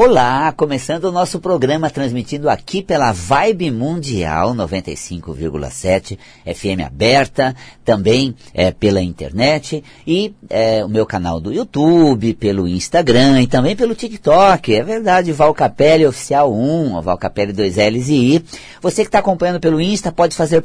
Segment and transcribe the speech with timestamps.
[0.00, 7.52] Olá, começando o nosso programa transmitindo aqui pela Vibe Mundial 95,7 FM aberta,
[7.84, 13.74] também é, pela internet e é, o meu canal do YouTube, pelo Instagram e também
[13.74, 14.72] pelo TikTok.
[14.72, 18.44] É verdade, Val Capelli Oficial 1, Val Capelli 2 L's e I.
[18.80, 20.62] Você que está acompanhando pelo Insta pode fazer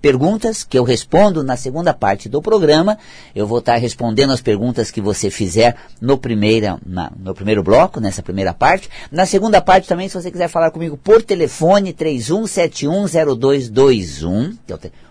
[0.00, 2.96] perguntas que eu respondo na segunda parte do programa.
[3.34, 7.64] Eu vou estar tá respondendo as perguntas que você fizer no, primeira, na, no primeiro
[7.64, 8.90] bloco, nessa primeira parte parte.
[9.10, 14.58] Na segunda parte também, se você quiser falar comigo por telefone, 31710221.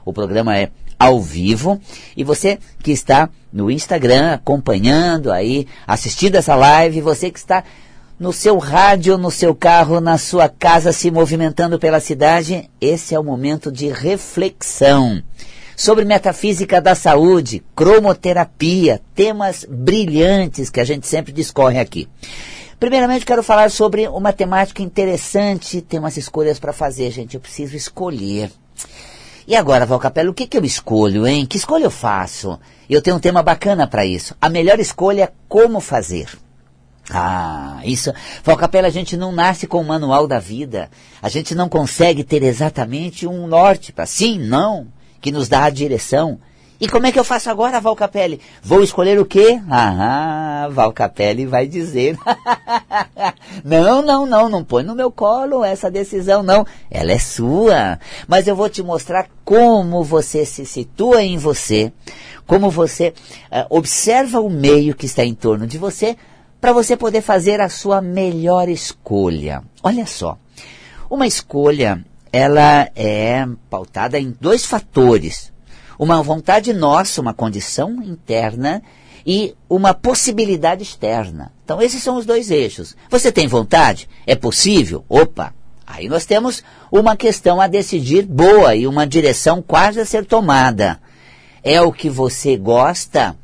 [0.06, 1.82] O programa é ao vivo.
[2.16, 7.64] E você que está no Instagram acompanhando aí, assistindo essa live, você que está
[8.20, 13.20] no seu rádio, no seu carro, na sua casa, se movimentando pela cidade, esse é
[13.20, 15.22] o momento de reflexão
[15.76, 22.10] sobre metafísica da saúde, cromoterapia, temas brilhantes que a gente sempre discorre aqui.
[22.80, 25.82] Primeiramente, quero falar sobre uma temática interessante.
[25.82, 27.34] Tem umas escolhas para fazer, gente.
[27.34, 28.52] Eu preciso escolher.
[29.48, 31.46] E agora, Valcapello, o que, que eu escolho, hein?
[31.46, 32.60] Que escolha eu faço?
[32.90, 34.36] Eu tenho um tema bacana para isso.
[34.42, 36.30] A melhor escolha é como fazer.
[37.10, 38.14] Ah, isso.
[38.44, 40.90] Valcapello, a gente não nasce com o manual da vida.
[41.22, 44.88] A gente não consegue ter exatamente um norte para sim, não,
[45.22, 46.40] que nos dá a direção.
[46.80, 48.40] E como é que eu faço agora, Val Capelli?
[48.62, 49.60] Vou escolher o quê?
[49.68, 52.16] Ah, Val Capelli vai dizer.
[53.66, 56.68] não, não, não, não põe no meu colo essa decisão, não.
[56.92, 58.00] Ela é sua.
[58.28, 61.92] Mas eu vou te mostrar como você se situa em você,
[62.46, 63.12] como você
[63.52, 66.16] uh, observa o meio que está em torno de você,
[66.62, 69.64] para você poder fazer a sua melhor escolha.
[69.82, 70.38] Olha só,
[71.10, 75.57] uma escolha, ela é pautada em dois fatores
[75.98, 78.82] uma vontade nossa, uma condição interna
[79.26, 81.52] e uma possibilidade externa.
[81.64, 82.96] Então, esses são os dois eixos.
[83.10, 84.08] Você tem vontade?
[84.26, 85.04] É possível?
[85.10, 85.54] Opa!
[85.86, 91.00] Aí nós temos uma questão a decidir boa e uma direção quase a ser tomada.
[91.64, 93.36] É o que você gosta?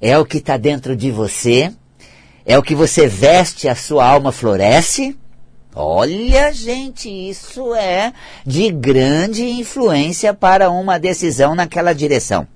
[0.00, 1.72] É o que está dentro de você?
[2.44, 5.16] É o que você veste, a sua alma floresce?
[5.74, 8.12] Olha, gente, isso é
[8.44, 12.46] de grande influência para uma decisão naquela direção.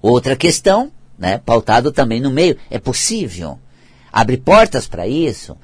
[0.00, 3.58] Outra questão, né, pautado também no meio, é possível?
[4.12, 5.56] Abre portas para isso?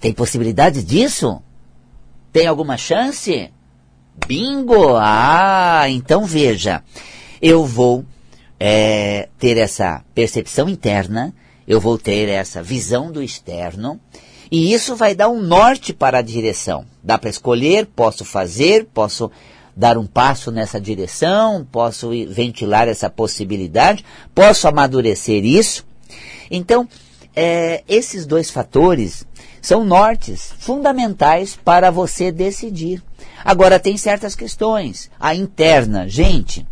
[0.00, 1.42] Tem possibilidade disso?
[2.32, 3.50] Tem alguma chance?
[4.26, 4.96] Bingo!
[4.96, 6.82] Ah, então veja,
[7.42, 8.04] eu vou
[8.58, 11.34] é, ter essa percepção interna,
[11.66, 14.00] eu vou ter essa visão do externo,
[14.50, 16.84] e isso vai dar um norte para a direção.
[17.02, 19.30] Dá para escolher, posso fazer, posso
[19.76, 24.04] dar um passo nessa direção, posso ventilar essa possibilidade,
[24.34, 25.86] posso amadurecer isso.
[26.50, 26.88] Então,
[27.36, 29.24] é, esses dois fatores
[29.62, 33.02] são nortes fundamentais para você decidir.
[33.44, 35.10] Agora, tem certas questões.
[35.20, 36.66] A interna, gente,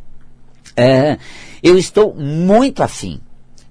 [0.77, 1.19] é,
[1.63, 3.21] eu estou muito afim.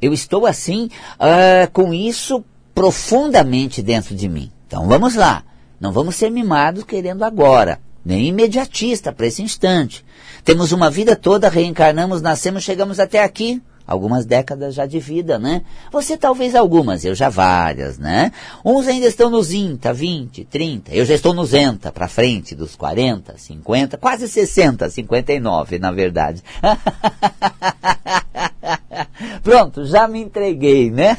[0.01, 2.43] Eu estou assim, uh, com isso
[2.75, 4.51] profundamente dentro de mim.
[4.67, 5.43] Então vamos lá.
[5.79, 10.05] Não vamos ser mimados querendo agora, nem imediatista para esse instante.
[10.43, 15.61] Temos uma vida toda, reencarnamos, nascemos, chegamos até aqui algumas décadas já de vida, né?
[15.91, 18.31] Você talvez algumas, eu já várias, né?
[18.63, 22.75] Uns ainda estão nos 30, 20, 30, eu já estou nos 80 para frente, dos
[22.75, 26.43] 40, 50, quase 60, 59 na verdade.
[29.43, 31.17] Pronto, já me entreguei, né?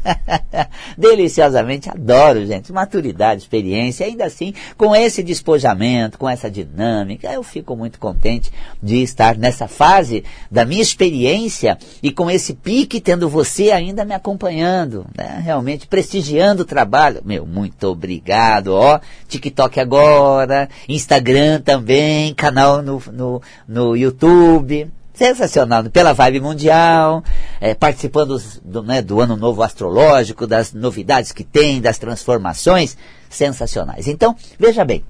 [0.96, 2.72] Deliciosamente, adoro, gente.
[2.72, 8.50] Maturidade, experiência, ainda assim, com esse despojamento, com essa dinâmica, eu fico muito contente
[8.82, 14.14] de estar nessa fase da minha experiência e com esse pique tendo você ainda me
[14.14, 15.40] acompanhando, né?
[15.42, 17.20] realmente prestigiando o trabalho.
[17.24, 19.00] Meu, muito obrigado, ó.
[19.28, 24.90] TikTok agora, Instagram também, canal no, no, no YouTube.
[25.20, 27.22] Sensacional, pela Vibe Mundial,
[27.60, 32.96] é, participando do, né, do Ano Novo Astrológico, das novidades que tem, das transformações
[33.28, 34.08] sensacionais.
[34.08, 35.04] Então, veja bem,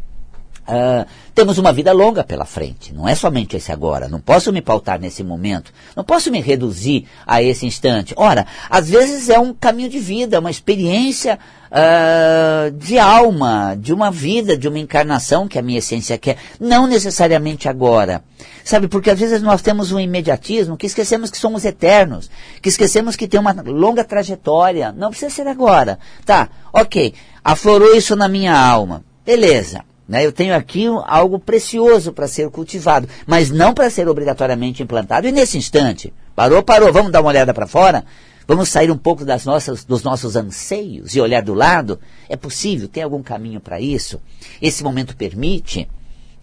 [0.68, 1.04] Uh,
[1.34, 4.08] temos uma vida longa pela frente, não é somente esse agora.
[4.08, 8.14] Não posso me pautar nesse momento, não posso me reduzir a esse instante.
[8.16, 11.38] Ora, às vezes é um caminho de vida, uma experiência
[11.70, 16.86] uh, de alma, de uma vida, de uma encarnação que a minha essência quer, não
[16.86, 18.22] necessariamente agora.
[18.64, 22.30] Sabe, porque às vezes nós temos um imediatismo que esquecemos que somos eternos,
[22.62, 24.92] que esquecemos que tem uma longa trajetória.
[24.92, 25.98] Não precisa ser agora.
[26.24, 29.02] Tá, ok, aflorou isso na minha alma.
[29.24, 29.89] Beleza.
[30.10, 30.26] Né?
[30.26, 35.28] Eu tenho aqui algo precioso para ser cultivado, mas não para ser obrigatoriamente implantado.
[35.28, 38.04] E nesse instante, parou, parou, vamos dar uma olhada para fora?
[38.44, 42.00] Vamos sair um pouco das nossas, dos nossos anseios e olhar do lado?
[42.28, 42.88] É possível?
[42.88, 44.20] Tem algum caminho para isso?
[44.60, 45.88] Esse momento permite?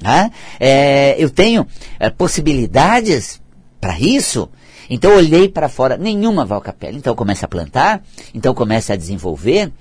[0.01, 0.31] Né?
[0.57, 1.67] É, eu tenho
[1.99, 3.41] é, possibilidades
[3.81, 4.49] para isso?
[4.89, 6.95] Então olhei para fora, nenhuma Valcapelli.
[6.95, 8.01] Então comece a plantar,
[8.33, 9.73] então comece a desenvolver?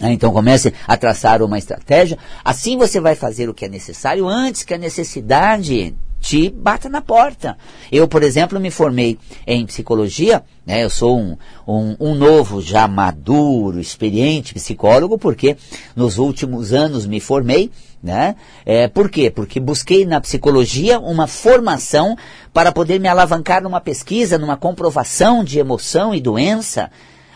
[0.00, 2.18] Então comece a traçar uma estratégia.
[2.44, 7.00] Assim você vai fazer o que é necessário antes que a necessidade te bata na
[7.00, 7.56] porta.
[7.90, 10.84] Eu, por exemplo, me formei em psicologia, né?
[10.84, 11.36] eu sou um,
[11.66, 15.56] um, um, novo, já maduro, experiente psicólogo, porque
[15.94, 17.70] nos últimos anos me formei.
[18.00, 18.36] Né?
[18.64, 19.28] É, por quê?
[19.28, 22.16] Porque busquei na psicologia uma formação
[22.52, 26.90] para poder me alavancar numa pesquisa, numa comprovação de emoção e doença,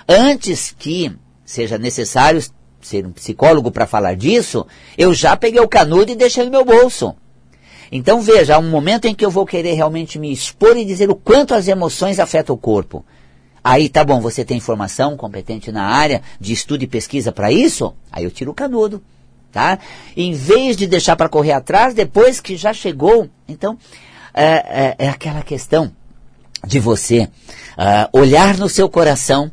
[0.08, 1.12] antes que
[1.44, 2.42] seja necessário
[2.80, 4.66] ser um psicólogo para falar disso,
[4.98, 7.14] eu já peguei o canudo e deixei no meu bolso.
[7.90, 11.10] Então veja, há um momento em que eu vou querer realmente me expor e dizer
[11.10, 13.04] o quanto as emoções afetam o corpo.
[13.62, 17.94] Aí tá bom, você tem informação competente na área de estudo e pesquisa para isso?
[18.10, 19.02] Aí eu tiro o canudo,
[19.52, 19.78] tá?
[20.16, 23.28] Em vez de deixar para correr atrás, depois que já chegou.
[23.46, 23.78] Então,
[24.34, 25.92] é, é, é aquela questão
[26.66, 27.28] de você
[27.76, 29.50] uh, olhar no seu coração,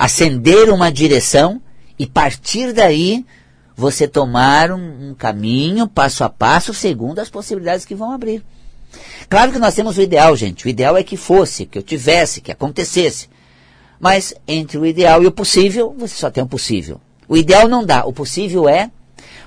[0.00, 1.60] acender uma direção
[1.98, 3.22] e partir daí
[3.76, 8.42] você tomar um, um caminho passo a passo segundo as possibilidades que vão abrir.
[9.28, 10.64] Claro que nós temos o ideal, gente.
[10.64, 13.28] O ideal é que fosse, que eu tivesse, que acontecesse.
[14.00, 16.98] Mas entre o ideal e o possível, você só tem o possível.
[17.28, 18.06] O ideal não dá.
[18.06, 18.90] O possível é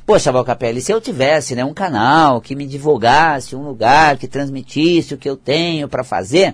[0.06, 5.16] Poxa, Valcapelli, se eu tivesse né, um canal que me divulgasse, um lugar que transmitisse
[5.16, 6.54] o que eu tenho para fazer,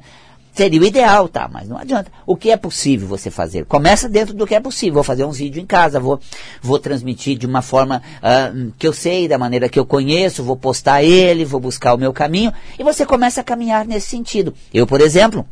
[0.60, 1.50] Seria o ideal, tá?
[1.50, 2.12] Mas não adianta.
[2.26, 3.64] O que é possível você fazer?
[3.64, 4.96] Começa dentro do que é possível.
[4.96, 6.20] Vou fazer uns vídeos em casa, vou,
[6.62, 10.58] vou transmitir de uma forma uh, que eu sei, da maneira que eu conheço, vou
[10.58, 14.54] postar ele, vou buscar o meu caminho, e você começa a caminhar nesse sentido.
[14.74, 15.46] Eu, por exemplo,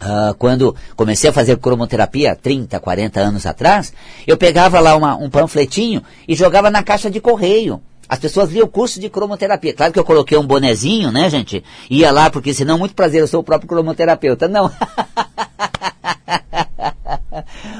[0.00, 3.92] Uh, quando comecei a fazer cromoterapia 30, 40 anos atrás,
[4.26, 7.82] eu pegava lá uma, um panfletinho e jogava na caixa de correio.
[8.10, 9.72] As pessoas liam o curso de cromoterapia.
[9.72, 11.62] Claro que eu coloquei um bonezinho, né, gente?
[11.88, 14.48] Ia lá, porque senão, muito prazer, eu sou o próprio cromoterapeuta.
[14.48, 14.68] Não.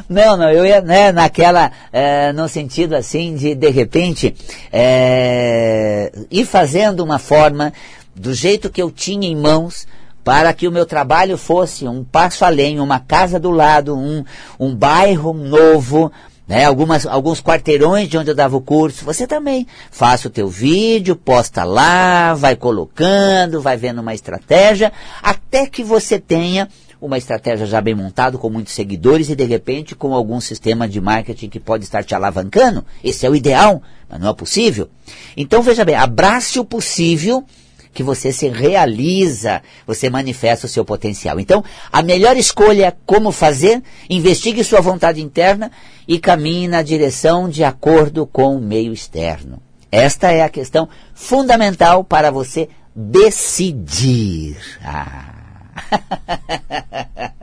[0.08, 4.32] não, não, eu ia, né, naquela, é, no sentido assim de, de repente,
[4.72, 7.72] é, ir fazendo uma forma,
[8.14, 9.84] do jeito que eu tinha em mãos,
[10.22, 14.24] para que o meu trabalho fosse um passo além, uma casa do lado, um,
[14.60, 16.12] um bairro novo,
[16.50, 20.48] né, algumas, alguns quarteirões de onde eu dava o curso, você também faça o teu
[20.48, 24.92] vídeo, posta lá, vai colocando, vai vendo uma estratégia,
[25.22, 26.68] até que você tenha
[27.00, 31.00] uma estratégia já bem montada, com muitos seguidores e de repente com algum sistema de
[31.00, 32.84] marketing que pode estar te alavancando.
[33.02, 34.90] Esse é o ideal, mas não é possível.
[35.36, 37.44] Então veja bem, abrace o possível
[37.92, 41.40] que você se realiza, você manifesta o seu potencial.
[41.40, 45.70] Então, a melhor escolha é como fazer, investigue sua vontade interna
[46.06, 49.60] e caminhe na direção de acordo com o meio externo.
[49.90, 54.56] Esta é a questão fundamental para você decidir.
[54.84, 55.34] Ah.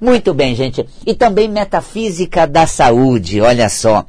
[0.00, 0.86] Muito bem, gente.
[1.06, 4.04] E também metafísica da saúde, olha só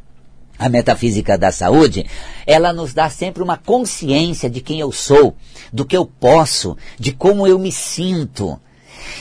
[0.61, 2.05] a metafísica da saúde,
[2.45, 5.35] ela nos dá sempre uma consciência de quem eu sou,
[5.73, 8.59] do que eu posso, de como eu me sinto.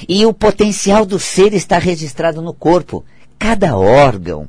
[0.07, 3.03] E o potencial do ser está registrado no corpo.
[3.39, 4.47] Cada órgão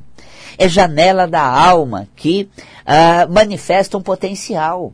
[0.58, 2.50] é janela da alma que
[2.82, 4.92] uh, manifesta um potencial.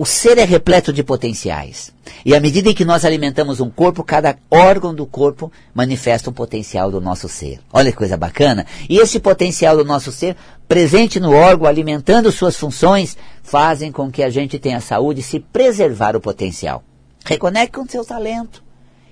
[0.00, 1.92] O ser é repleto de potenciais.
[2.24, 6.32] E à medida em que nós alimentamos um corpo, cada órgão do corpo manifesta um
[6.32, 7.60] potencial do nosso ser.
[7.70, 8.64] Olha que coisa bacana.
[8.88, 14.22] E esse potencial do nosso ser, presente no órgão, alimentando suas funções, fazem com que
[14.22, 16.82] a gente tenha saúde e se preservar o potencial.
[17.22, 18.64] Reconecte com o seu talento.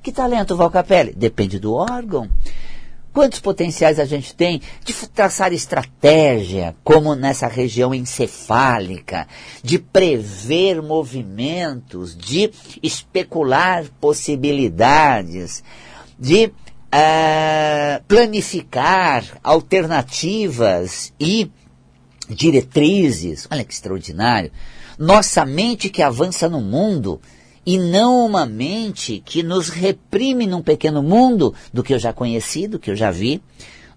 [0.02, 1.12] Que talento, Valcapelli?
[1.14, 2.30] Depende do órgão.
[3.18, 9.26] Quantos potenciais a gente tem de traçar estratégia, como nessa região encefálica,
[9.60, 12.48] de prever movimentos, de
[12.80, 15.64] especular possibilidades,
[16.16, 21.50] de uh, planificar alternativas e
[22.28, 23.48] diretrizes.
[23.50, 24.52] Olha que extraordinário.
[24.96, 27.20] Nossa mente que avança no mundo
[27.68, 32.66] e não uma mente que nos reprime num pequeno mundo do que eu já conheci,
[32.66, 33.42] do que eu já vi,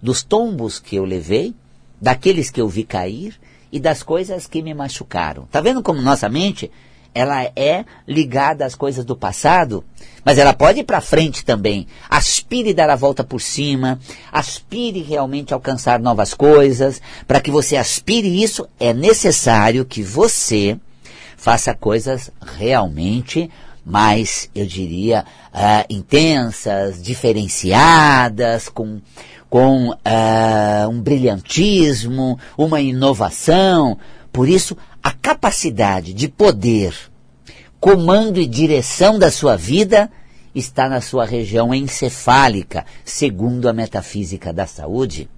[0.02, 1.54] dos tombos que eu levei,
[1.98, 3.34] daqueles que eu vi cair
[3.72, 5.48] e das coisas que me machucaram.
[5.50, 6.70] Tá vendo como nossa mente
[7.14, 9.82] ela é ligada às coisas do passado,
[10.22, 11.86] mas ela pode ir para frente também.
[12.10, 13.98] Aspire dar a volta por cima,
[14.30, 17.00] aspire realmente alcançar novas coisas.
[17.26, 20.78] Para que você aspire isso, é necessário que você
[21.42, 23.50] faça coisas realmente
[23.84, 29.00] mais, eu diria, uh, intensas, diferenciadas, com,
[29.50, 33.98] com uh, um brilhantismo, uma inovação.
[34.32, 36.94] Por isso, a capacidade de poder,
[37.80, 40.08] comando e direção da sua vida
[40.54, 45.28] está na sua região encefálica, segundo a metafísica da saúde.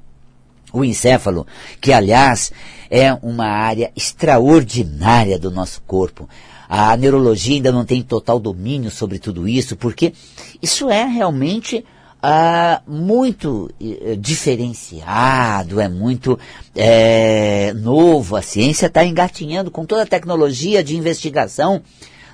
[0.75, 1.47] O encéfalo,
[1.81, 2.51] que aliás
[2.91, 6.29] é uma área extraordinária do nosso corpo.
[6.69, 10.13] A neurologia ainda não tem total domínio sobre tudo isso, porque
[10.61, 11.85] isso é realmente
[12.21, 16.37] ah, muito eh, diferenciado, é muito
[16.75, 18.35] eh, novo.
[18.35, 21.83] A ciência está engatinhando com toda a tecnologia de investigação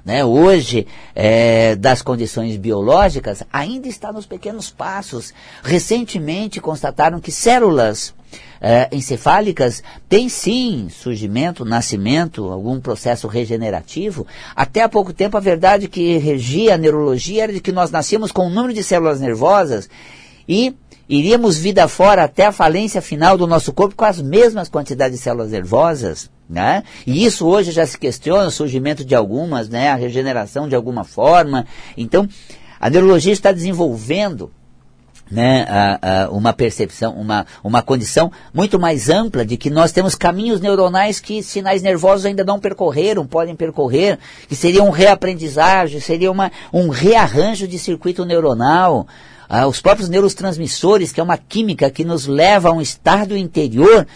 [0.02, 0.86] né, hoje
[1.78, 5.34] das condições biológicas ainda está nos pequenos passos.
[5.62, 8.14] Recentemente constataram que células
[8.60, 14.26] é, encefálicas têm sim surgimento, nascimento, algum processo regenerativo.
[14.54, 18.30] Até há pouco tempo a verdade que regia a neurologia era de que nós nascíamos
[18.30, 19.88] com um número de células nervosas
[20.48, 20.74] e
[21.08, 25.24] iríamos vida fora até a falência final do nosso corpo com as mesmas quantidades de
[25.24, 26.30] células nervosas.
[26.48, 26.82] Né?
[27.06, 29.88] E isso hoje já se questiona, o surgimento de algumas, né?
[29.90, 31.64] a regeneração de alguma forma.
[31.96, 32.28] Então,
[32.80, 34.50] a neurologia está desenvolvendo
[35.30, 40.14] né, a, a, uma percepção, uma, uma condição muito mais ampla de que nós temos
[40.14, 44.18] caminhos neuronais que sinais nervosos ainda não percorreram, podem percorrer,
[44.48, 49.06] que seria um reaprendizagem, seria uma, um rearranjo de circuito neuronal.
[49.48, 54.06] Ah, os próprios neurotransmissores, que é uma química que nos leva a um estado interior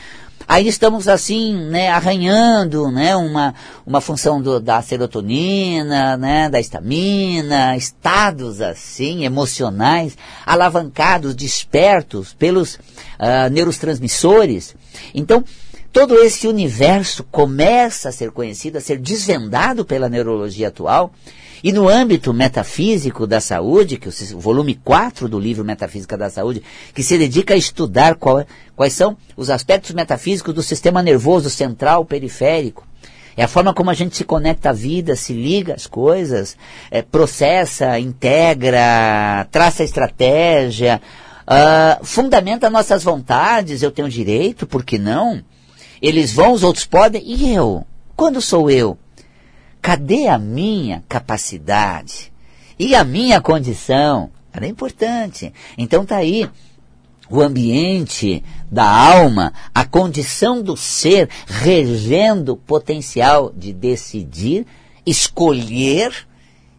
[0.46, 3.54] Aí estamos assim, né, arranhando, né, uma,
[3.86, 13.50] uma função do, da serotonina, né, da estamina, estados assim, emocionais, alavancados, despertos pelos uh,
[13.50, 14.74] neurotransmissores.
[15.14, 15.44] Então,
[15.94, 21.12] todo esse universo começa a ser conhecido, a ser desvendado pela neurologia atual,
[21.62, 26.64] e no âmbito metafísico da saúde, que o volume 4 do livro Metafísica da Saúde,
[26.92, 32.04] que se dedica a estudar qual, quais são os aspectos metafísicos do sistema nervoso central
[32.04, 32.84] periférico,
[33.36, 36.56] é a forma como a gente se conecta à vida, se liga às coisas,
[36.90, 41.00] é, processa, integra, traça estratégia,
[41.44, 43.80] uh, fundamenta nossas vontades.
[43.80, 45.42] Eu tenho direito, por que não?
[46.04, 47.22] Eles vão, os outros podem.
[47.24, 47.82] E eu?
[48.14, 48.98] Quando sou eu?
[49.80, 52.30] Cadê a minha capacidade?
[52.78, 54.30] E a minha condição?
[54.52, 55.50] Era importante.
[55.78, 56.46] Então tá aí
[57.30, 64.66] o ambiente da alma, a condição do ser regendo o potencial de decidir,
[65.06, 66.12] escolher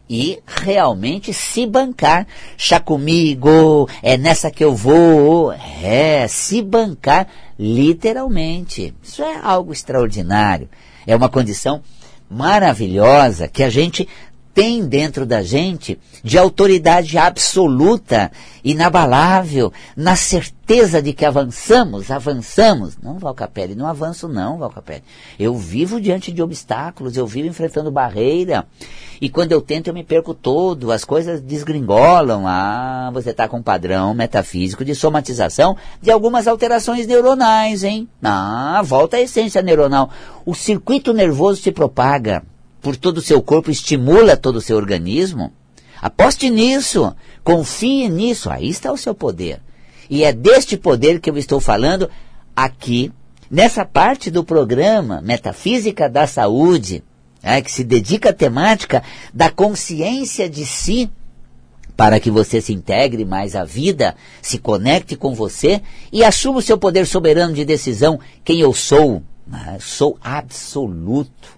[0.10, 2.28] e realmente se bancar.
[2.58, 5.54] Chá comigo, é nessa que eu vou.
[5.82, 8.94] É, se bancar literalmente.
[9.02, 10.70] Isso é algo extraordinário.
[11.08, 11.82] É uma condição
[12.30, 14.08] maravilhosa que a gente
[14.56, 18.32] tem dentro da gente de autoridade absoluta,
[18.64, 22.98] inabalável, na certeza de que avançamos, avançamos.
[23.04, 25.04] Não, Valcapelli, não avanço não, Valcapelli.
[25.38, 28.66] Eu vivo diante de obstáculos, eu vivo enfrentando barreira.
[29.20, 32.48] E quando eu tento, eu me perco todo, as coisas desgringolam.
[32.48, 38.08] Ah, você está com um padrão metafísico de somatização de algumas alterações neuronais, hein?
[38.24, 40.10] Ah, volta à essência neuronal.
[40.46, 42.42] O circuito nervoso se propaga
[42.86, 45.52] por todo o seu corpo, estimula todo o seu organismo.
[46.00, 49.60] Aposte nisso, confie nisso, aí está o seu poder.
[50.08, 52.08] E é deste poder que eu estou falando
[52.56, 53.12] aqui,
[53.50, 57.04] nessa parte do programa Metafísica da Saúde,
[57.42, 59.02] é, que se dedica à temática
[59.34, 61.10] da consciência de si,
[61.98, 66.62] para que você se integre mais à vida, se conecte com você e assuma o
[66.62, 69.24] seu poder soberano de decisão, quem eu sou.
[69.52, 71.55] Ah, sou absoluto.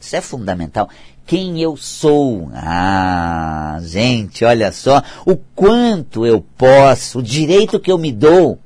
[0.00, 0.88] Isso é fundamental.
[1.26, 2.50] Quem eu sou?
[2.54, 8.58] Ah, gente, olha só o quanto eu posso, o direito que eu me dou.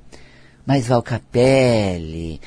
[0.65, 2.41] Mas Valcapelli,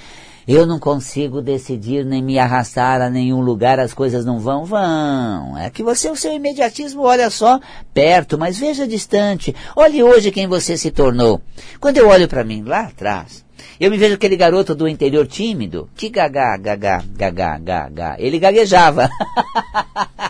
[0.47, 5.57] eu não consigo decidir nem me arrastar a nenhum lugar, as coisas não vão, vão.
[5.57, 7.59] É que você, o seu imediatismo, olha só,
[7.93, 9.53] perto, mas veja distante.
[9.75, 11.41] Olhe hoje quem você se tornou.
[11.81, 13.43] Quando eu olho para mim lá atrás,
[13.77, 18.15] eu me vejo aquele garoto do interior tímido, que gagá, gagá, gagá, gagá.
[18.17, 19.09] Ele gaguejava.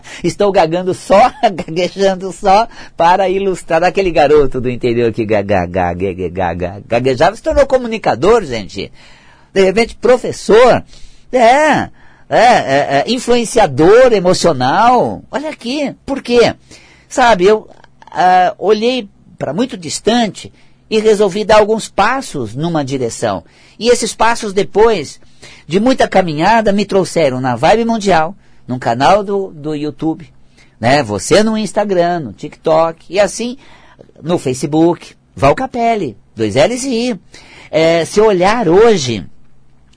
[0.22, 7.66] Estou gagando só, gaguejando só para ilustrar aquele garoto do interior que gaguejava, se tornou
[7.66, 8.92] comunicador, gente.
[9.52, 10.84] De repente, professor.
[11.32, 11.90] É,
[12.28, 15.22] é, é, é influenciador emocional.
[15.30, 16.54] Olha aqui, por quê?
[17.08, 20.52] Sabe, eu uh, olhei para muito distante
[20.88, 23.44] e resolvi dar alguns passos numa direção.
[23.78, 25.20] E esses passos depois
[25.66, 28.34] de muita caminhada me trouxeram na vibe mundial,
[28.66, 30.32] num canal do, do YouTube,
[30.80, 31.02] né?
[31.02, 33.56] Você no Instagram, no TikTok, e assim
[34.22, 35.14] no Facebook.
[35.34, 37.20] Val Capelli, dois L's e I.
[37.70, 39.26] É, se olhar hoje,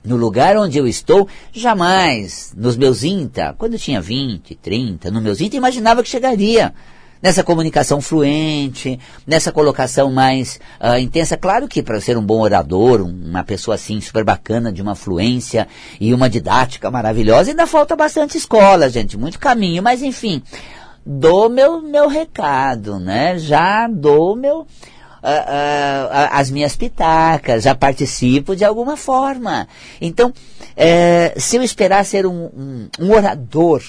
[0.03, 5.23] no lugar onde eu estou, jamais, nos meus INTA, quando eu tinha 20, 30, nos
[5.23, 6.73] meus INTA, imaginava que chegaria
[7.21, 11.37] nessa comunicação fluente, nessa colocação mais uh, intensa.
[11.37, 15.67] Claro que para ser um bom orador, uma pessoa assim super bacana, de uma fluência
[15.99, 20.41] e uma didática maravilhosa, ainda falta bastante escola, gente, muito caminho, mas enfim,
[21.05, 23.37] dou meu, meu recado, né?
[23.37, 24.65] Já dou meu.
[25.21, 29.67] Uh, uh, as minhas pitacas, já participo de alguma forma.
[29.99, 33.81] Então, uh, se eu esperar ser um, um, um orador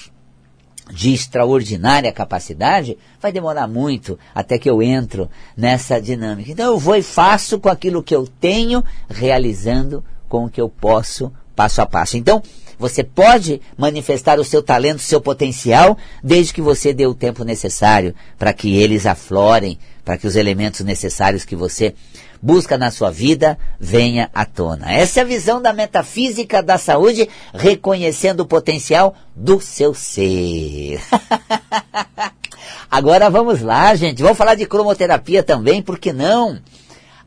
[0.89, 6.51] de extraordinária capacidade, vai demorar muito até que eu entro nessa dinâmica.
[6.51, 10.69] Então eu vou e faço com aquilo que eu tenho, realizando com o que eu
[10.69, 12.17] posso passo a passo.
[12.17, 12.41] Então,
[12.79, 17.43] você pode manifestar o seu talento, o seu potencial, desde que você dê o tempo
[17.43, 21.93] necessário para que eles aflorem, para que os elementos necessários que você
[22.41, 24.91] busca na sua vida venha à tona.
[24.91, 30.99] Essa é a visão da metafísica da saúde, reconhecendo o potencial do seu ser.
[32.89, 34.21] Agora vamos lá, gente.
[34.21, 36.59] Vamos falar de cromoterapia também, por que não?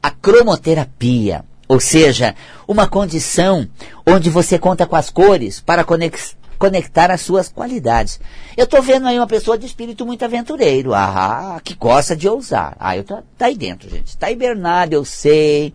[0.03, 2.35] A cromoterapia, ou seja,
[2.69, 3.67] uma condição
[4.07, 8.19] onde você conta com as cores para conectar conectar as suas qualidades.
[8.57, 12.75] Eu estou vendo aí uma pessoa de espírito muito aventureiro, ah, que gosta de ousar.
[12.81, 14.17] Ah, eu tô, tá aí dentro, gente.
[14.17, 15.75] Tá hibernada, eu sei.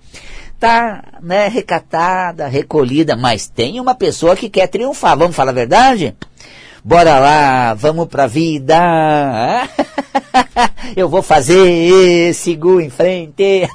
[0.59, 5.15] Tá, né, recatada, recolhida, mas tem uma pessoa que quer triunfar.
[5.15, 6.15] Vamos falar a verdade?
[6.83, 8.75] Bora lá, vamos pra vida.
[10.97, 13.69] Eu vou fazer, sigo em frente.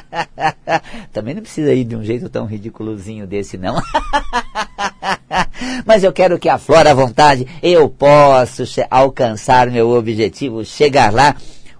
[1.12, 3.76] Também não precisa ir de um jeito tão ridiculozinho desse, não.
[5.84, 7.46] Mas eu quero que aflore a vontade.
[7.62, 11.36] Eu posso alcançar meu objetivo, chegar lá,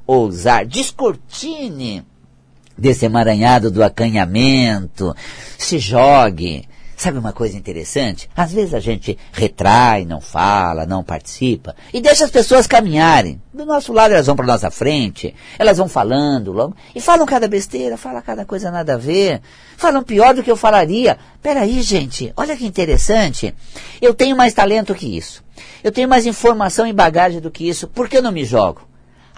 [0.07, 0.67] ousar.
[0.67, 2.05] Descortine
[2.77, 5.15] desse emaranhado do acanhamento.
[5.59, 6.69] Se jogue.
[7.01, 8.29] Sabe uma coisa interessante?
[8.37, 13.41] Às vezes a gente retrai, não fala, não participa e deixa as pessoas caminharem.
[13.55, 17.49] Do nosso lado elas vão para nossa frente, elas vão falando logo e falam cada
[17.49, 19.41] besteira, falam cada coisa nada a ver,
[19.79, 21.17] falam pior do que eu falaria.
[21.41, 23.55] Peraí, gente, olha que interessante.
[23.99, 25.43] Eu tenho mais talento que isso.
[25.83, 27.89] Eu tenho mais informação e bagagem do que isso.
[27.89, 28.87] Por que eu não me jogo?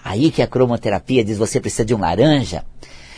[0.03, 2.65] Aí que a cromoterapia diz você precisa de um laranja.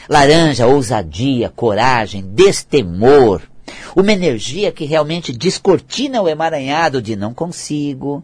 [0.08, 3.42] Laranja, ousadia, coragem, destemor
[3.96, 8.24] uma energia que realmente descortina o emaranhado de não consigo,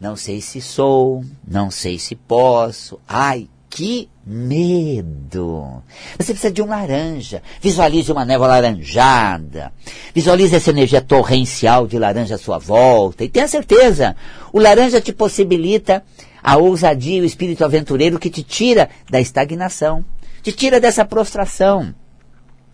[0.00, 3.00] não sei se sou, não sei se posso.
[3.08, 5.82] Ai, que medo!
[6.18, 7.42] Você precisa de um laranja.
[7.60, 9.72] Visualize uma névoa laranjada.
[10.14, 13.24] Visualize essa energia torrencial de laranja à sua volta.
[13.24, 14.14] E tenha certeza,
[14.52, 16.04] o laranja te possibilita
[16.42, 20.04] a ousadia e o espírito aventureiro que te tira da estagnação,
[20.42, 21.94] te tira dessa prostração.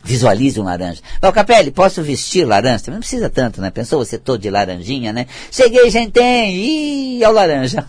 [0.03, 1.03] Visualize um laranja.
[1.21, 2.85] Val Capelli, posso vestir laranja?
[2.85, 3.71] Também não precisa tanto, né?
[3.71, 5.27] Pensou você todo de laranjinha, né?
[5.51, 6.57] Cheguei, gente, tem!
[6.57, 7.87] Ih, é o laranja.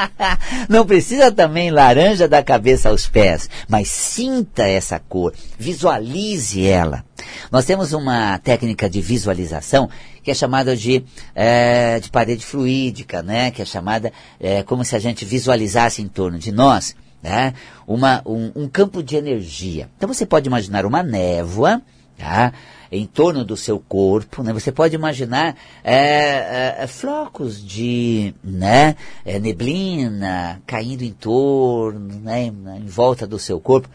[0.68, 7.04] não precisa também laranja da cabeça aos pés, mas sinta essa cor, visualize ela.
[7.52, 9.90] Nós temos uma técnica de visualização
[10.22, 13.50] que é chamada de, é, de parede fluídica, né?
[13.50, 16.96] Que é chamada é, como se a gente visualizasse em torno de nós
[17.26, 17.54] né?
[17.86, 19.90] Uma, um, um campo de energia.
[19.96, 21.82] Então você pode imaginar uma névoa,
[22.16, 22.52] tá?
[22.90, 24.52] em torno do seu corpo, né?
[24.52, 32.46] Você pode imaginar é, é, é, flocos de né, é, neblina caindo em torno, né,
[32.46, 33.90] em volta do seu corpo.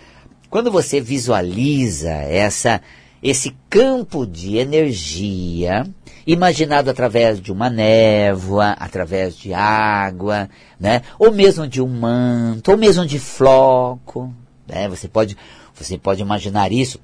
[0.50, 2.82] Quando você visualiza essa
[3.24, 5.86] esse campo de energia,
[6.26, 11.02] imaginado através de uma névoa, através de água, né?
[11.18, 14.34] ou mesmo de um manto, ou mesmo de floco.
[14.68, 14.88] Né?
[14.90, 15.38] Você, pode,
[15.74, 17.00] você pode imaginar isso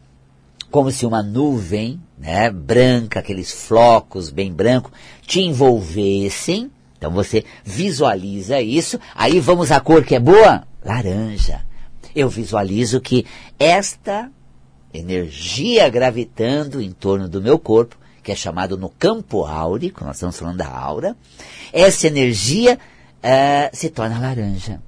[0.70, 6.72] como se uma nuvem né, branca, aqueles flocos bem brancos, te envolvessem.
[6.98, 9.00] Então você visualiza isso.
[9.16, 10.64] Aí vamos à cor que é boa?
[10.84, 11.62] Laranja.
[12.16, 13.26] Eu visualizo que
[13.60, 14.32] esta
[14.94, 20.38] energia gravitando em torno do meu corpo, que é chamado no campo áurico, nós estamos
[20.38, 21.16] falando da aura,
[21.72, 22.78] essa energia
[23.24, 24.82] uh, se torna laranja.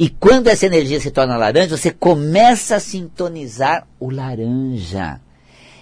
[0.00, 5.20] E quando essa energia se torna laranja, você começa a sintonizar o laranja.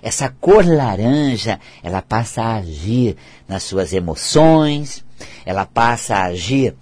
[0.03, 3.17] Essa cor laranja, ela passa a agir
[3.49, 5.03] nas suas emoções,
[5.47, 6.75] ela passa a agir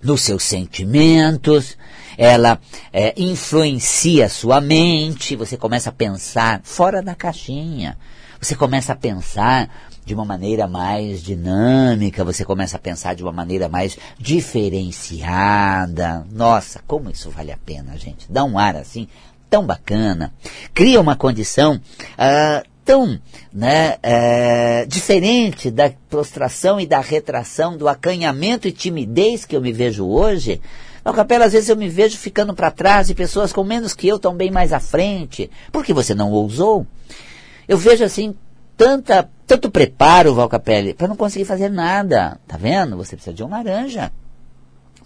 [0.00, 1.76] nos seus sentimentos,
[2.16, 2.60] ela
[2.92, 7.98] é, influencia a sua mente, você começa a pensar fora da caixinha.
[8.42, 9.70] Você começa a pensar
[10.04, 16.26] de uma maneira mais dinâmica, você começa a pensar de uma maneira mais diferenciada.
[16.28, 18.26] Nossa, como isso vale a pena, gente.
[18.28, 19.06] Dá um ar assim
[19.48, 20.34] tão bacana.
[20.74, 23.16] Cria uma condição uh, tão
[23.52, 29.72] né, é, diferente da prostração e da retração, do acanhamento e timidez que eu me
[29.72, 30.60] vejo hoje.
[31.04, 34.08] Na capela, às vezes eu me vejo ficando para trás e pessoas com menos que
[34.08, 35.48] eu estão bem mais à frente.
[35.70, 36.84] Por que você não ousou?
[37.66, 38.34] Eu vejo assim
[38.76, 42.38] tanta, tanto preparo, Valcapelli, para não conseguir fazer nada.
[42.46, 42.96] Tá vendo?
[42.96, 44.10] Você precisa de um laranja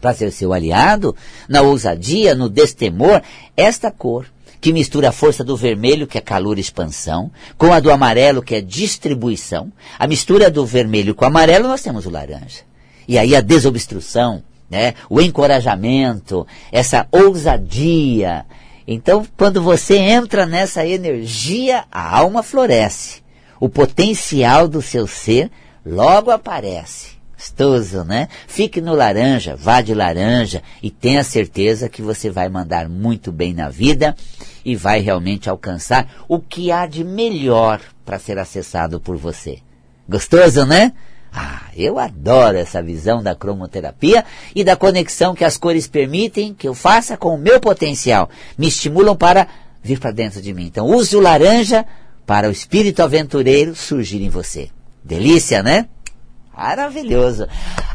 [0.01, 1.17] para ser seu aliado,
[1.49, 3.23] na ousadia, no destemor,
[3.57, 4.27] esta cor
[4.61, 8.43] que mistura a força do vermelho, que é calor e expansão, com a do amarelo,
[8.43, 9.71] que é distribuição.
[9.99, 12.63] A mistura do vermelho com o amarelo, nós temos o laranja.
[13.07, 14.95] E aí a desobstrução, né?
[15.09, 18.45] o encorajamento, essa ousadia.
[18.87, 23.23] Então, quando você entra nessa energia, a alma floresce.
[23.59, 25.51] O potencial do seu ser
[25.85, 27.17] logo aparece.
[27.37, 28.29] Gostoso, né?
[28.47, 33.53] Fique no laranja, vá de laranja e tenha certeza que você vai mandar muito bem
[33.53, 34.17] na vida
[34.65, 39.59] e vai realmente alcançar o que há de melhor para ser acessado por você.
[40.09, 40.93] Gostoso, né?
[41.39, 46.67] Ah, eu adoro essa visão da cromoterapia e da conexão que as cores permitem que
[46.67, 48.31] eu faça com o meu potencial.
[48.57, 49.47] Me estimulam para
[49.83, 50.65] vir para dentro de mim.
[50.65, 51.85] Então, use o laranja
[52.25, 54.71] para o espírito aventureiro surgir em você.
[55.05, 55.91] Delícia, né?
[56.57, 57.47] Maravilhoso.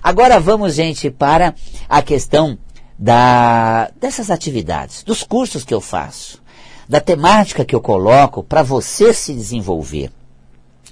[0.04, 1.56] Agora vamos, gente, para
[1.90, 2.60] a questão
[2.98, 6.40] da, dessas atividades, dos cursos que eu faço,
[6.88, 10.12] da temática que eu coloco para você se desenvolver.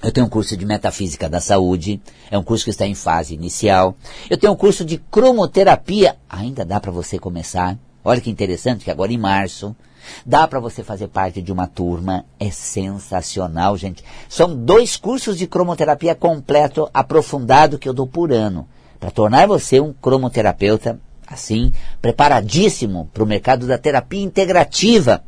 [0.02, 3.34] Eu tenho um curso de Metafísica da Saúde, é um curso que está em fase
[3.34, 3.94] inicial.
[4.30, 7.78] Eu tenho um curso de cromoterapia, ainda dá para você começar.
[8.02, 9.76] Olha que interessante que agora em março
[10.24, 14.02] dá para você fazer parte de uma turma, é sensacional, gente.
[14.26, 18.66] São dois cursos de cromoterapia completo, aprofundado que eu dou por ano,
[18.98, 25.22] para tornar você um cromoterapeuta assim, preparadíssimo para o mercado da terapia integrativa,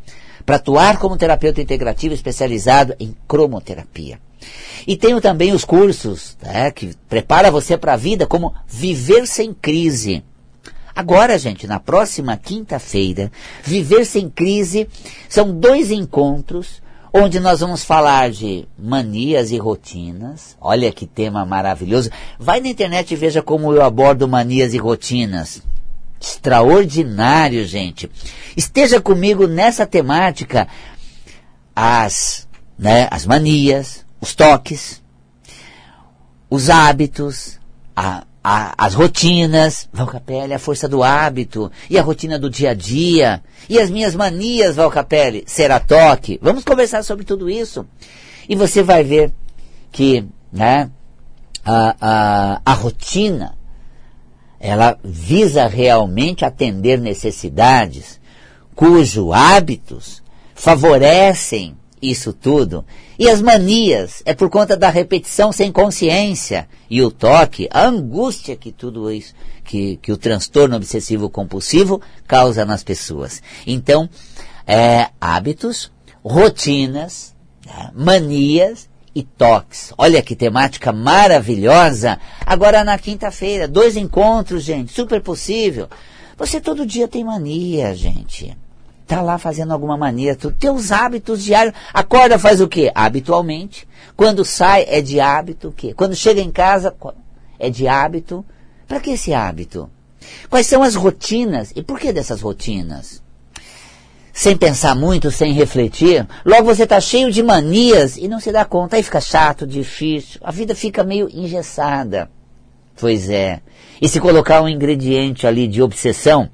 [0.46, 4.18] para atuar como terapeuta integrativo especializado em cromoterapia.
[4.87, 9.52] E tenho também os cursos né, que prepara você para a vida, como Viver Sem
[9.55, 10.22] Crise.
[10.94, 13.31] Agora, gente, na próxima quinta-feira,
[13.62, 14.88] Viver Sem Crise
[15.28, 20.57] são dois encontros onde nós vamos falar de manias e rotinas.
[20.61, 22.11] Olha que tema maravilhoso.
[22.38, 25.62] Vai na internet e veja como eu abordo manias e rotinas.
[26.20, 28.11] Extraordinário, gente.
[28.57, 30.68] Esteja comigo nessa temática.
[31.74, 35.02] As, né, as manias, os toques,
[36.48, 37.58] os hábitos,
[37.94, 42.74] a, a, as rotinas, Valcapelli, a força do hábito, e a rotina do dia a
[42.74, 46.38] dia, e as minhas manias, Valcapelli, será toque.
[46.40, 47.85] Vamos conversar sobre tudo isso.
[48.48, 49.32] E você vai ver
[49.90, 50.88] que né,
[51.64, 53.58] a, a, a rotina,
[54.61, 58.20] ela visa realmente atender necessidades
[58.76, 60.22] cujos hábitos
[60.54, 62.84] favorecem isso tudo.
[63.16, 66.68] E as manias é por conta da repetição sem consciência.
[66.90, 69.32] E o toque, a angústia que tudo isso,
[69.64, 73.40] que, que o transtorno obsessivo compulsivo causa nas pessoas.
[73.64, 74.10] Então,
[74.66, 75.92] é, hábitos,
[76.24, 77.34] rotinas,
[77.64, 79.92] né, manias e toques.
[79.96, 82.18] Olha que temática maravilhosa.
[82.44, 85.88] Agora na quinta-feira, dois encontros, gente, super possível.
[86.36, 88.56] Você todo dia tem mania, gente
[89.12, 91.75] está lá fazendo alguma maneira, tu, teus hábitos diários.
[91.92, 92.90] Acorda, faz o quê?
[92.94, 93.87] Habitualmente.
[94.16, 95.92] Quando sai, é de hábito o quê?
[95.92, 96.94] Quando chega em casa,
[97.59, 98.44] é de hábito.
[98.88, 99.90] Para que esse hábito?
[100.48, 101.72] Quais são as rotinas?
[101.77, 103.22] E por que dessas rotinas?
[104.33, 108.64] Sem pensar muito, sem refletir, logo você está cheio de manias e não se dá
[108.64, 108.96] conta.
[108.96, 112.31] Aí fica chato, difícil, a vida fica meio engessada.
[112.96, 113.61] Pois é.
[114.01, 116.48] E se colocar um ingrediente ali de obsessão,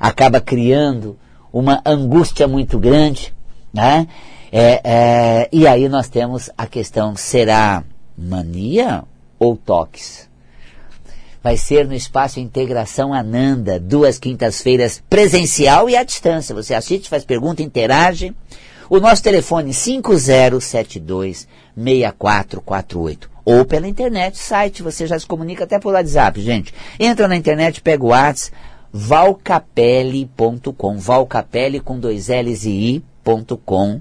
[0.00, 1.18] acaba criando
[1.52, 3.34] uma angústia muito grande,
[3.72, 4.06] né?
[4.50, 7.84] É, é, e aí nós temos a questão, será
[8.16, 9.02] mania
[9.38, 10.28] ou toques?
[11.42, 16.54] Vai ser no espaço Integração Ananda, duas quintas-feiras presencial e à distância.
[16.54, 18.32] Você assiste, faz pergunta, interage.
[18.88, 25.94] O nosso telefone 5072 6448 ou pela internet, site, você já se comunica até por
[25.94, 26.72] WhatsApp, gente.
[26.98, 28.56] Entra na internet, pega o WhatsApp,
[28.92, 34.00] valcapelli.com, valcapelli com dois L's e I.com.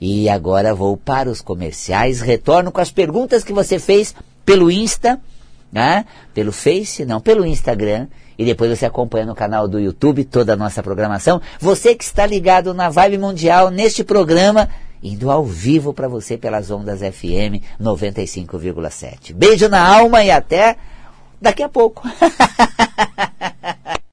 [0.00, 4.14] E agora vou para os comerciais, retorno com as perguntas que você fez
[4.44, 5.20] pelo Insta,
[5.72, 6.04] né?
[6.32, 8.06] pelo Face, não, pelo Instagram,
[8.38, 11.42] e depois você acompanha no canal do YouTube toda a nossa programação.
[11.58, 14.68] Você que está ligado na Vibe Mundial, neste programa,
[15.02, 19.34] indo ao vivo para você pelas ondas FM 95,7.
[19.34, 20.76] Beijo na alma e até
[21.40, 22.08] daqui a pouco.